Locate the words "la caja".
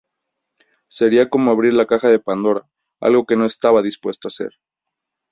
1.75-2.07